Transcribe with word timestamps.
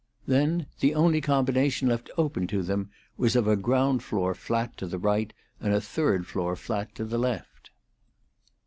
Then 0.25 0.65
the 0.79 0.95
only 0.95 1.21
combination 1.21 1.87
left 1.87 2.09
open 2.17 2.47
to 2.47 2.63
them 2.63 2.89
was 3.17 3.35
of 3.35 3.45
a 3.47 3.55
ground 3.55 4.01
floor 4.01 4.33
flat 4.33 4.75
to 4.77 4.87
the 4.87 4.97
right 4.97 5.31
and 5.59 5.75
a 5.75 5.79
third 5.79 6.25
floor 6.25 6.55
flat 6.55 6.95
to 6.95 7.05
the 7.05 7.19
left. 7.19 7.69